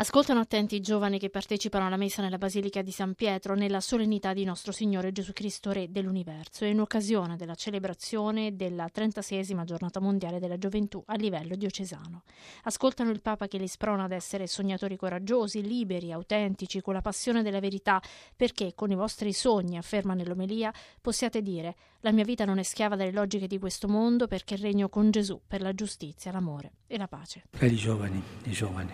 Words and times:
Ascoltano 0.00 0.38
attenti 0.38 0.76
i 0.76 0.80
giovani 0.80 1.18
che 1.18 1.28
partecipano 1.28 1.84
alla 1.84 1.96
messa 1.96 2.22
nella 2.22 2.38
Basilica 2.38 2.82
di 2.82 2.92
San 2.92 3.14
Pietro 3.14 3.56
nella 3.56 3.80
solennità 3.80 4.32
di 4.32 4.44
nostro 4.44 4.70
Signore 4.70 5.10
Gesù 5.10 5.32
Cristo, 5.32 5.72
Re 5.72 5.90
dell'Universo, 5.90 6.64
e 6.64 6.68
in 6.68 6.78
occasione 6.78 7.34
della 7.34 7.56
celebrazione 7.56 8.54
della 8.54 8.88
36 8.88 9.56
giornata 9.64 9.98
mondiale 9.98 10.38
della 10.38 10.56
gioventù 10.56 11.02
a 11.04 11.16
livello 11.16 11.56
diocesano. 11.56 12.22
Ascoltano 12.62 13.10
il 13.10 13.20
Papa 13.20 13.48
che 13.48 13.58
li 13.58 13.66
sprona 13.66 14.04
ad 14.04 14.12
essere 14.12 14.46
sognatori 14.46 14.94
coraggiosi, 14.94 15.62
liberi, 15.62 16.12
autentici, 16.12 16.80
con 16.80 16.94
la 16.94 17.00
passione 17.00 17.42
della 17.42 17.58
verità, 17.58 18.00
perché 18.36 18.74
con 18.76 18.92
i 18.92 18.94
vostri 18.94 19.32
sogni, 19.32 19.78
afferma 19.78 20.14
nell'omelia, 20.14 20.72
possiate 21.00 21.42
dire 21.42 21.74
la 22.02 22.12
mia 22.12 22.22
vita 22.22 22.44
non 22.44 22.60
è 22.60 22.62
schiava 22.62 22.94
delle 22.94 23.10
logiche 23.10 23.48
di 23.48 23.58
questo 23.58 23.88
mondo 23.88 24.28
perché 24.28 24.54
regno 24.54 24.88
con 24.88 25.10
Gesù 25.10 25.40
per 25.44 25.60
la 25.60 25.74
giustizia, 25.74 26.30
l'amore 26.30 26.74
e 26.86 26.96
la 26.98 27.08
pace. 27.08 27.46
Cari 27.50 27.74
giovani 27.74 28.22
e 28.44 28.50
giovani, 28.50 28.92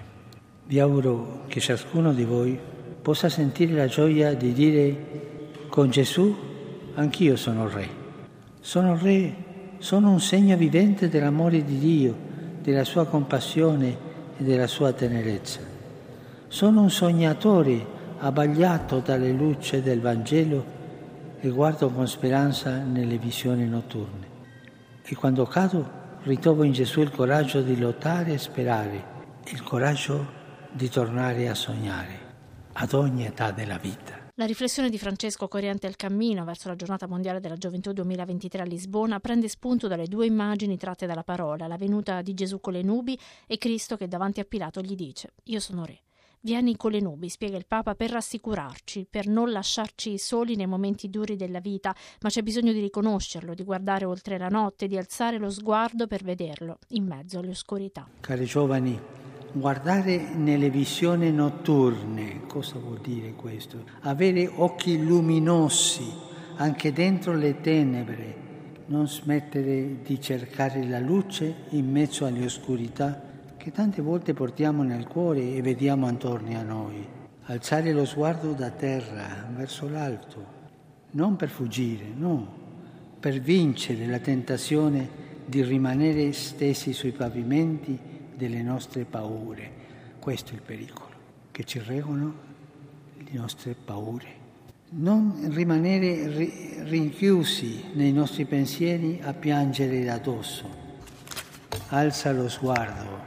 vi 0.67 0.81
auguro 0.81 1.43
che 1.47 1.61
ciascuno 1.61 2.13
di 2.13 2.25
voi 2.25 2.59
possa 3.03 3.29
sentire 3.29 3.75
la 3.75 3.87
gioia 3.87 4.33
di 4.35 4.53
dire 4.53 4.97
con 5.69 5.91
Gesù 5.91 6.35
anch'io 6.95 7.37
sono 7.37 7.69
re. 7.69 8.03
Sono 8.61 8.97
re, 8.97 9.35
sono 9.79 10.11
un 10.11 10.21
segno 10.21 10.57
vivente 10.57 11.09
dell'amore 11.09 11.65
di 11.65 11.79
Dio, 11.79 12.17
della 12.63 12.85
sua 12.85 13.05
compassione 13.07 13.97
e 14.39 14.43
della 14.43 14.67
sua 14.67 14.93
tenerezza. 14.93 15.61
Sono 16.49 16.81
un 16.81 16.91
sognatore 16.91 17.93
abbagliato 18.19 19.01
dalle 19.01 19.33
luci 19.33 19.83
del 19.83 20.01
Vangelo 20.01 20.65
e 21.41 21.49
guardo 21.51 21.91
con 21.91 22.09
speranza 22.09 22.79
nelle 22.79 23.19
visioni 23.19 23.67
notturne. 23.69 24.33
E 25.03 25.15
quando 25.15 25.45
cado 25.45 26.03
ritrovo 26.23 26.63
in 26.63 26.73
Gesù 26.73 27.03
il 27.03 27.11
coraggio 27.11 27.61
di 27.61 27.79
lottare 27.79 28.33
e 28.33 28.39
sperare, 28.39 29.05
il 29.51 29.63
coraggio 29.63 30.43
di 30.75 30.89
tornare 30.89 31.49
a 31.49 31.55
sognare 31.55 32.33
ad 32.73 32.95
ogni 32.95 33.25
età 33.25 33.53
della 33.53 33.79
vita. 33.79 34.23
La 34.35 34.45
riflessione 34.45 34.91
di 34.91 34.99
Francesco 34.99 35.47
Coriante 35.47 35.87
al 35.87 35.95
Cammino 35.95 36.45
verso 36.45 36.67
la 36.67 36.75
giornata 36.75 37.07
mondiale 37.07 37.39
della 37.39 37.55
gioventù 37.55 37.93
2023 37.93 38.63
a 38.63 38.65
Lisbona 38.65 39.21
prende 39.21 39.49
spunto 39.49 39.87
dalle 39.87 40.09
due 40.09 40.27
immagini 40.27 40.77
tratte 40.77 41.07
dalla 41.07 41.23
parola, 41.23 41.69
la 41.69 41.77
venuta 41.77 42.23
di 42.23 42.35
Gesù 42.35 42.59
con 42.59 42.73
le 42.73 42.83
nubi 42.83 43.17
e 43.47 43.57
Cristo 43.57 43.97
che 43.97 44.09
davanti 44.09 44.41
a 44.41 44.45
Pilato 44.45 44.81
gli 44.81 44.97
dice 44.97 45.35
Io 45.45 45.61
sono 45.61 45.85
re. 45.85 46.01
Vieni 46.41 46.77
con 46.77 46.91
le 46.91 47.01
nubi, 47.01 47.29
spiega 47.29 47.57
il 47.57 47.67
Papa, 47.67 47.95
per 47.95 48.11
rassicurarci, 48.11 49.07
per 49.09 49.29
non 49.29 49.53
lasciarci 49.53 50.19
soli 50.19 50.57
nei 50.57 50.67
momenti 50.67 51.09
duri 51.09 51.37
della 51.37 51.61
vita, 51.61 51.95
ma 52.21 52.29
c'è 52.29 52.43
bisogno 52.43 52.73
di 52.73 52.81
riconoscerlo, 52.81 53.55
di 53.55 53.63
guardare 53.63 54.05
oltre 54.05 54.37
la 54.37 54.49
notte, 54.49 54.89
di 54.89 54.99
alzare 54.99 55.39
lo 55.39 55.49
sguardo 55.49 56.09
per 56.09 56.25
vederlo, 56.25 56.81
in 56.89 57.07
mezzo 57.07 57.39
alle 57.39 57.51
oscurità. 57.51 58.07
Cari 58.21 58.45
giovani, 58.45 59.01
Guardare 59.57 60.35
nelle 60.35 60.69
visioni 60.69 61.31
notturne, 61.31 62.41
cosa 62.49 62.77
vuol 62.81 62.99
dire 62.99 63.35
questo? 63.35 63.85
Avere 64.01 64.51
occhi 64.53 65.01
luminosi 65.01 66.11
anche 66.57 66.93
dentro 66.93 67.35
le 67.35 67.61
tenebre, 67.61 68.35
non 68.87 69.07
smettere 69.07 70.03
di 70.03 70.21
cercare 70.21 70.85
la 70.89 70.99
luce 70.99 71.55
in 71.69 71.89
mezzo 71.89 72.27
alle 72.27 72.45
oscurità 72.45 73.23
che 73.57 73.71
tante 73.71 74.03
volte 74.03 74.35
portiamo 74.35 74.83
nel 74.83 75.07
cuore 75.07 75.55
e 75.55 75.63
vediamo 75.63 76.09
attorno 76.09 76.59
a 76.59 76.63
noi. 76.63 77.07
Alzare 77.45 77.93
lo 77.93 78.05
sguardo 78.05 78.55
da 78.55 78.71
terra 78.71 79.49
verso 79.55 79.89
l'alto, 79.89 80.45
non 81.13 81.37
per 81.37 81.49
fuggire, 81.49 82.07
no, 82.13 82.45
per 83.21 83.39
vincere 83.39 84.07
la 84.07 84.19
tentazione 84.19 85.09
di 85.47 85.63
rimanere 85.63 86.33
stesi 86.33 86.93
sui 86.93 87.13
pavimenti 87.13 88.14
delle 88.37 88.63
nostre 88.63 89.05
paure. 89.05 89.71
Questo 90.19 90.53
è 90.53 90.55
il 90.55 90.63
pericolo, 90.63 91.15
che 91.51 91.65
ci 91.65 91.79
regolano 91.81 92.35
le 93.17 93.31
nostre 93.33 93.75
paure. 93.75 94.43
Non 94.91 95.51
rimanere 95.53 96.29
ri- 96.29 96.83
rinchiusi 96.83 97.91
nei 97.95 98.13
nostri 98.13 98.45
pensieri 98.45 99.21
a 99.23 99.33
piangere 99.33 100.09
addosso. 100.11 100.83
Alza 101.89 102.33
lo 102.33 102.49
sguardo, 102.49 103.19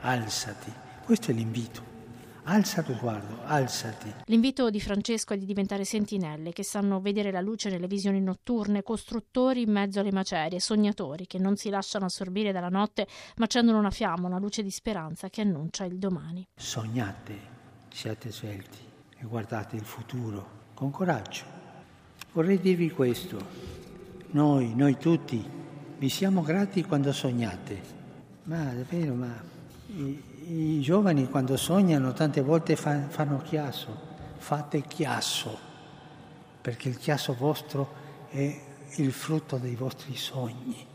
alzati. 0.00 0.72
Questo 1.04 1.30
è 1.30 1.34
l'invito. 1.34 1.93
Alza 2.46 2.84
lo 2.86 2.94
sguardo, 2.94 3.38
alzati. 3.44 4.12
L'invito 4.26 4.68
di 4.68 4.78
Francesco 4.78 5.32
è 5.32 5.38
di 5.38 5.46
diventare 5.46 5.86
sentinelle 5.86 6.52
che 6.52 6.62
sanno 6.62 7.00
vedere 7.00 7.30
la 7.30 7.40
luce 7.40 7.70
nelle 7.70 7.86
visioni 7.86 8.20
notturne, 8.20 8.82
costruttori 8.82 9.62
in 9.62 9.70
mezzo 9.70 10.00
alle 10.00 10.12
macerie, 10.12 10.60
sognatori 10.60 11.26
che 11.26 11.38
non 11.38 11.56
si 11.56 11.70
lasciano 11.70 12.04
assorbire 12.04 12.52
dalla 12.52 12.68
notte 12.68 13.06
ma 13.36 13.46
accendono 13.46 13.78
una 13.78 13.90
fiamma, 13.90 14.26
una 14.26 14.38
luce 14.38 14.62
di 14.62 14.70
speranza 14.70 15.30
che 15.30 15.40
annuncia 15.40 15.84
il 15.84 15.96
domani. 15.96 16.46
Sognate, 16.54 17.38
siate 17.90 18.30
svelti 18.30 18.78
e 19.16 19.24
guardate 19.24 19.76
il 19.76 19.84
futuro 19.84 20.62
con 20.74 20.90
coraggio. 20.90 21.44
Vorrei 22.32 22.60
dirvi 22.60 22.90
questo. 22.90 23.72
Noi, 24.32 24.74
noi 24.74 24.98
tutti, 24.98 25.42
vi 25.96 26.08
siamo 26.10 26.42
grati 26.42 26.82
quando 26.82 27.10
sognate. 27.10 28.02
Ma 28.42 28.64
davvero, 28.64 29.14
ma 29.14 29.52
i, 29.86 30.76
i 30.76 30.80
giovani 30.80 31.28
quando 31.28 31.56
sognano 31.56 32.12
tante 32.12 32.40
volte 32.40 32.76
fa, 32.76 33.08
fanno 33.08 33.40
chiasso, 33.42 33.96
fate 34.36 34.82
chiasso, 34.82 35.58
perché 36.60 36.88
il 36.88 36.98
chiasso 36.98 37.34
vostro 37.34 38.02
è 38.30 38.60
il 38.96 39.12
frutto 39.12 39.56
dei 39.56 39.74
vostri 39.74 40.16
sogni. 40.16 40.86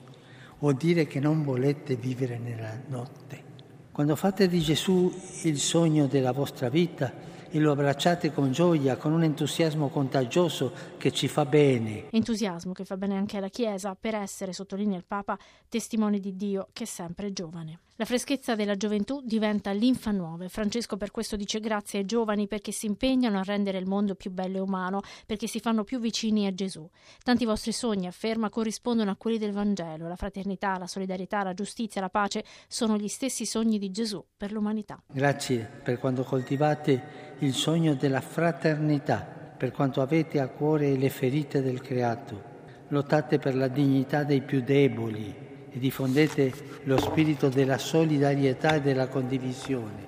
Vuol 0.59 0.75
dire 0.75 1.07
che 1.07 1.19
non 1.19 1.43
volete 1.43 1.95
vivere 1.95 2.37
nella 2.37 2.77
notte. 2.87 3.47
Quando 3.91 4.15
fate 4.15 4.47
di 4.47 4.59
Gesù 4.59 5.13
il 5.43 5.57
sogno 5.57 6.07
della 6.07 6.31
vostra 6.31 6.69
vita, 6.69 7.27
e 7.51 7.59
lo 7.59 7.71
abbracciate 7.71 8.31
con 8.31 8.51
gioia, 8.51 8.95
con 8.97 9.11
un 9.11 9.23
entusiasmo 9.23 9.89
contagioso 9.89 10.71
che 10.99 11.11
ci 11.11 11.29
fa 11.29 11.45
bene. 11.45 12.09
Entusiasmo 12.11 12.73
che 12.73 12.83
fa 12.83 12.97
bene 12.97 13.15
anche 13.15 13.37
alla 13.37 13.47
Chiesa 13.47 13.95
per 13.95 14.13
essere, 14.13 14.53
sottolinea 14.53 14.97
il 14.97 15.05
Papa, 15.07 15.39
testimoni 15.67 16.19
di 16.19 16.35
Dio 16.35 16.67
che 16.73 16.83
è 16.83 16.85
sempre 16.85 17.31
giovane. 17.31 17.79
La 17.95 18.05
freschezza 18.05 18.55
della 18.55 18.75
gioventù 18.75 19.21
diventa 19.23 19.71
linfa 19.71 20.11
nuova 20.11 20.45
e 20.45 20.49
Francesco 20.49 20.95
per 20.95 21.11
questo 21.11 21.35
dice 21.35 21.59
grazie 21.59 21.99
ai 21.99 22.05
giovani 22.05 22.47
perché 22.47 22.71
si 22.71 22.85
impegnano 22.85 23.39
a 23.39 23.43
rendere 23.43 23.77
il 23.77 23.87
mondo 23.87 24.15
più 24.15 24.31
bello 24.31 24.57
e 24.57 24.61
umano, 24.61 25.01
perché 25.25 25.47
si 25.47 25.59
fanno 25.59 25.83
più 25.83 25.99
vicini 25.99 26.47
a 26.47 26.53
Gesù. 26.53 26.87
Tanti 27.23 27.43
vostri 27.43 27.73
sogni, 27.73 28.07
afferma, 28.07 28.49
corrispondono 28.49 29.11
a 29.11 29.15
quelli 29.15 29.37
del 29.37 29.51
Vangelo. 29.51 30.07
La 30.07 30.15
fraternità, 30.15 30.77
la 30.77 30.87
solidarietà, 30.87 31.43
la 31.43 31.53
giustizia, 31.53 31.99
la 31.99 32.09
pace 32.09 32.45
sono 32.67 32.97
gli 32.97 33.09
stessi 33.09 33.45
sogni 33.45 33.77
di 33.77 33.91
Gesù 33.91 34.23
per 34.37 34.51
l'umanità. 34.51 35.01
Grazie 35.07 35.69
per 35.83 35.99
quando 35.99 36.23
coltivate 36.23 37.35
il 37.39 37.53
sogno 37.53 37.95
della 37.95 38.21
fraternità, 38.21 39.38
per 39.59 39.73
quanto 39.73 39.99
avete 39.99 40.39
a 40.39 40.47
cuore 40.47 40.95
le 40.95 41.09
ferite 41.09 41.61
del 41.61 41.81
creato. 41.81 42.41
Lottate 42.87 43.39
per 43.39 43.57
la 43.57 43.67
dignità 43.67 44.23
dei 44.23 44.39
più 44.39 44.61
deboli 44.61 45.35
e 45.69 45.77
diffondete 45.77 46.53
lo 46.83 46.97
spirito 46.97 47.49
della 47.49 47.77
solidarietà 47.77 48.75
e 48.75 48.81
della 48.81 49.09
condivisione. 49.09 50.07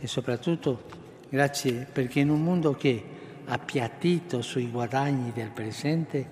E 0.00 0.06
soprattutto 0.06 0.84
grazie 1.28 1.86
perché 1.92 2.20
in 2.20 2.30
un 2.30 2.42
mondo 2.42 2.72
che, 2.72 3.04
appiattito 3.44 4.40
sui 4.40 4.70
guadagni 4.70 5.32
del 5.34 5.50
presente, 5.50 6.26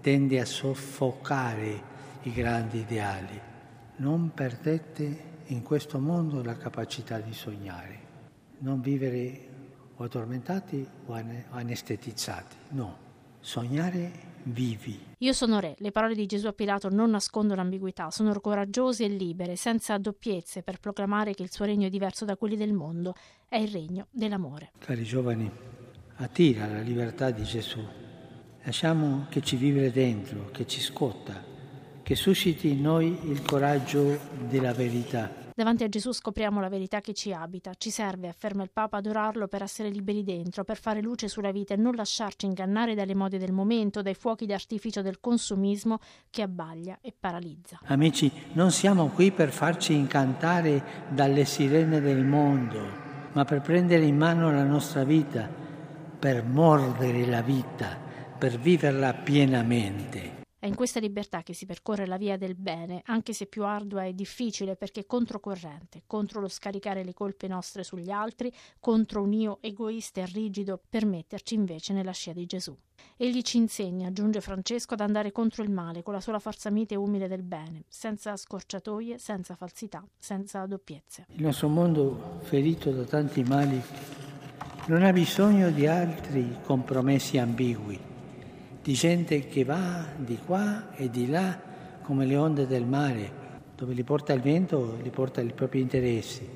tende 0.00 0.40
a 0.40 0.46
soffocare 0.46 1.82
i 2.22 2.32
grandi 2.32 2.78
ideali. 2.78 3.38
Non 3.96 4.30
perdete 4.32 5.28
in 5.48 5.62
questo 5.62 5.98
mondo 5.98 6.42
la 6.42 6.56
capacità 6.56 7.18
di 7.18 7.34
sognare, 7.34 7.98
non 8.60 8.80
vivere 8.80 9.49
o 10.00 10.04
addormentati 10.04 10.86
o 11.06 11.22
anestetizzati, 11.50 12.56
no, 12.70 12.96
sognare 13.38 14.28
vivi. 14.44 14.98
Io 15.18 15.32
sono 15.34 15.60
re. 15.60 15.74
Le 15.78 15.90
parole 15.90 16.14
di 16.14 16.24
Gesù 16.24 16.46
a 16.46 16.54
Pilato 16.54 16.88
non 16.88 17.10
nascondono 17.10 17.60
ambiguità, 17.60 18.10
sono 18.10 18.32
coraggiose 18.40 19.04
e 19.04 19.08
libere, 19.08 19.56
senza 19.56 19.98
doppiezze, 19.98 20.62
per 20.62 20.80
proclamare 20.80 21.34
che 21.34 21.42
il 21.42 21.52
suo 21.52 21.66
regno 21.66 21.86
è 21.86 21.90
diverso 21.90 22.24
da 22.24 22.36
quelli 22.36 22.56
del 22.56 22.72
mondo, 22.72 23.14
è 23.46 23.58
il 23.58 23.68
regno 23.68 24.06
dell'amore. 24.10 24.72
Cari 24.78 25.04
giovani, 25.04 25.50
attira 26.16 26.66
la 26.66 26.80
libertà 26.80 27.30
di 27.30 27.44
Gesù. 27.44 27.86
Lasciamo 28.62 29.26
che 29.28 29.42
ci 29.42 29.56
vive 29.56 29.92
dentro, 29.92 30.48
che 30.50 30.66
ci 30.66 30.80
scotta, 30.80 31.44
che 32.02 32.14
susciti 32.14 32.70
in 32.70 32.80
noi 32.80 33.18
il 33.30 33.42
coraggio 33.42 34.18
della 34.48 34.72
verità 34.72 35.39
Davanti 35.60 35.84
a 35.84 35.90
Gesù 35.90 36.12
scopriamo 36.12 36.58
la 36.58 36.70
verità 36.70 37.02
che 37.02 37.12
ci 37.12 37.34
abita. 37.34 37.74
Ci 37.76 37.90
serve, 37.90 38.28
afferma 38.28 38.62
il 38.62 38.70
Papa, 38.72 38.96
adorarlo 38.96 39.46
per 39.46 39.60
essere 39.60 39.90
liberi 39.90 40.24
dentro, 40.24 40.64
per 40.64 40.78
fare 40.78 41.02
luce 41.02 41.28
sulla 41.28 41.50
vita 41.50 41.74
e 41.74 41.76
non 41.76 41.94
lasciarci 41.94 42.46
ingannare 42.46 42.94
dalle 42.94 43.14
mode 43.14 43.36
del 43.36 43.52
momento, 43.52 44.00
dai 44.00 44.14
fuochi 44.14 44.46
d'artificio 44.46 45.02
del 45.02 45.20
consumismo 45.20 45.98
che 46.30 46.40
abbaglia 46.40 46.96
e 47.02 47.12
paralizza. 47.12 47.78
Amici, 47.88 48.32
non 48.52 48.70
siamo 48.70 49.08
qui 49.08 49.32
per 49.32 49.50
farci 49.50 49.92
incantare 49.92 50.82
dalle 51.10 51.44
sirene 51.44 52.00
del 52.00 52.24
mondo, 52.24 52.80
ma 53.32 53.44
per 53.44 53.60
prendere 53.60 54.06
in 54.06 54.16
mano 54.16 54.50
la 54.50 54.64
nostra 54.64 55.04
vita, 55.04 55.46
per 56.18 56.42
mordere 56.42 57.26
la 57.26 57.42
vita, 57.42 57.98
per 58.38 58.58
viverla 58.58 59.12
pienamente. 59.12 60.39
È 60.60 60.66
in 60.66 60.74
questa 60.74 61.00
libertà 61.00 61.42
che 61.42 61.54
si 61.54 61.64
percorre 61.64 62.06
la 62.06 62.18
via 62.18 62.36
del 62.36 62.54
bene, 62.54 63.00
anche 63.06 63.32
se 63.32 63.46
più 63.46 63.64
ardua 63.64 64.04
e 64.04 64.14
difficile 64.14 64.76
perché 64.76 65.06
controcorrente, 65.06 66.02
contro 66.06 66.38
lo 66.38 66.48
scaricare 66.48 67.02
le 67.02 67.14
colpe 67.14 67.48
nostre 67.48 67.82
sugli 67.82 68.10
altri, 68.10 68.52
contro 68.78 69.22
un 69.22 69.32
io 69.32 69.56
egoista 69.62 70.20
e 70.20 70.26
rigido 70.26 70.78
per 70.86 71.06
metterci 71.06 71.54
invece 71.54 71.94
nella 71.94 72.12
scia 72.12 72.34
di 72.34 72.44
Gesù. 72.44 72.76
Egli 73.16 73.40
ci 73.40 73.56
insegna, 73.56 74.08
aggiunge 74.08 74.42
Francesco, 74.42 74.92
ad 74.92 75.00
andare 75.00 75.32
contro 75.32 75.62
il 75.62 75.70
male 75.70 76.02
con 76.02 76.12
la 76.12 76.20
sola 76.20 76.38
forza 76.38 76.68
mite 76.68 76.92
e 76.92 76.98
umile 76.98 77.26
del 77.26 77.42
bene, 77.42 77.84
senza 77.88 78.36
scorciatoie, 78.36 79.16
senza 79.16 79.54
falsità, 79.54 80.06
senza 80.18 80.66
doppiezze. 80.66 81.24
Il 81.36 81.42
nostro 81.42 81.68
mondo, 81.68 82.38
ferito 82.42 82.90
da 82.90 83.04
tanti 83.04 83.42
mali, 83.44 83.82
non 84.88 85.04
ha 85.04 85.12
bisogno 85.12 85.70
di 85.70 85.86
altri 85.86 86.58
compromessi 86.62 87.38
ambigui, 87.38 88.09
di 88.82 88.94
gente 88.94 89.46
che 89.46 89.64
va 89.64 90.06
di 90.16 90.38
qua 90.44 90.94
e 90.94 91.10
di 91.10 91.28
là 91.28 91.60
come 92.02 92.24
le 92.24 92.36
onde 92.36 92.66
del 92.66 92.84
mare, 92.84 93.30
dove 93.76 93.94
li 93.94 94.02
porta 94.02 94.32
il 94.32 94.40
vento, 94.40 94.98
li 95.02 95.10
porta 95.10 95.40
i 95.40 95.52
propri 95.52 95.80
interessi, 95.80 96.48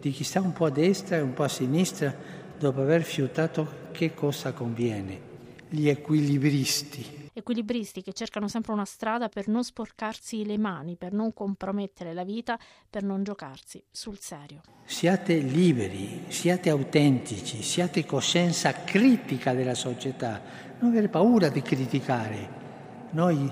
di 0.00 0.10
chi 0.10 0.24
sta 0.24 0.40
un 0.40 0.52
po' 0.52 0.66
a 0.66 0.70
destra 0.70 1.16
e 1.16 1.20
un 1.20 1.32
po' 1.32 1.44
a 1.44 1.48
sinistra 1.48 2.14
dopo 2.58 2.80
aver 2.80 3.02
fiutato 3.02 3.86
che 3.92 4.14
cosa 4.14 4.52
conviene 4.52 5.26
gli 5.68 5.88
equilibristi. 5.88 7.17
Equilibristi 7.38 8.02
che 8.02 8.12
cercano 8.12 8.48
sempre 8.48 8.72
una 8.72 8.84
strada 8.84 9.28
per 9.28 9.46
non 9.46 9.62
sporcarsi 9.62 10.44
le 10.44 10.58
mani, 10.58 10.96
per 10.96 11.12
non 11.12 11.32
compromettere 11.32 12.12
la 12.12 12.24
vita, 12.24 12.58
per 12.90 13.04
non 13.04 13.22
giocarsi 13.22 13.80
sul 13.92 14.18
serio. 14.18 14.62
Siate 14.84 15.36
liberi, 15.36 16.24
siate 16.26 16.68
autentici, 16.68 17.62
siate 17.62 18.04
coscienza 18.04 18.72
critica 18.72 19.54
della 19.54 19.74
società, 19.74 20.42
non 20.80 20.90
avere 20.90 21.08
paura 21.08 21.48
di 21.48 21.62
criticare. 21.62 22.50
Noi 23.10 23.48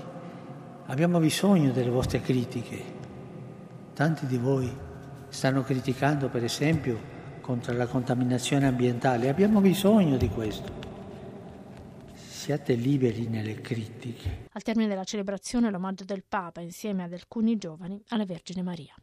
abbiamo 0.87 1.19
bisogno 1.19 1.71
delle 1.71 1.89
vostre 1.89 2.19
critiche. 2.19 2.95
Tanti 3.93 4.25
di 4.25 4.37
voi 4.37 4.69
stanno 5.29 5.63
criticando, 5.63 6.27
per 6.27 6.43
esempio, 6.43 7.15
contro 7.39 7.73
la 7.73 7.87
contaminazione 7.87 8.67
ambientale. 8.67 9.29
Abbiamo 9.29 9.61
bisogno 9.61 10.17
di 10.17 10.27
questo 10.27 10.86
siate 12.47 12.75
liberi 12.75 13.27
nelle 13.27 13.59
critiche. 13.59 14.45
Al 14.53 14.61
termine 14.61 14.87
della 14.87 15.03
celebrazione 15.03 15.69
l'omaggio 15.69 16.05
del 16.05 16.23
Papa 16.23 16.61
insieme 16.61 17.03
ad 17.03 17.11
alcuni 17.11 17.57
giovani 17.57 18.01
alla 18.07 18.23
Vergine 18.23 18.61
Maria. 18.61 18.95